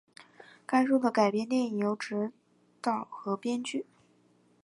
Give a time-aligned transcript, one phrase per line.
[0.65, 2.31] 该书的改编电影由执
[2.81, 3.85] 导和编剧。